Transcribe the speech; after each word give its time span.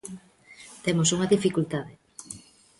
Temos 0.85 1.09
unha 1.15 1.29
dificultade. 1.35 1.93